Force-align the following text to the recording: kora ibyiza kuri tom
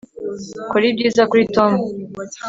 kora 0.69 0.85
ibyiza 0.91 1.23
kuri 1.29 1.43
tom 1.55 1.71